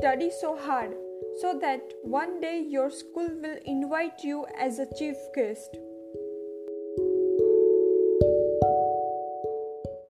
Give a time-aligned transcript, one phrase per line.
[0.00, 0.92] study so hard
[1.42, 5.76] so that one day your school will invite you as a chief guest.